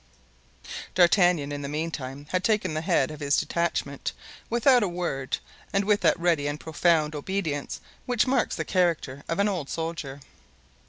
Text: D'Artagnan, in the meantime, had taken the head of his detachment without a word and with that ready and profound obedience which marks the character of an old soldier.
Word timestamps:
D'Artagnan, 0.95 1.51
in 1.51 1.61
the 1.61 1.69
meantime, 1.69 2.25
had 2.31 2.43
taken 2.43 2.73
the 2.73 2.81
head 2.81 3.11
of 3.11 3.19
his 3.19 3.37
detachment 3.37 4.13
without 4.49 4.81
a 4.81 4.87
word 4.87 5.37
and 5.71 5.85
with 5.85 6.01
that 6.01 6.19
ready 6.19 6.47
and 6.47 6.59
profound 6.59 7.13
obedience 7.13 7.79
which 8.07 8.25
marks 8.25 8.55
the 8.55 8.65
character 8.65 9.23
of 9.29 9.37
an 9.37 9.47
old 9.47 9.69
soldier. 9.69 10.19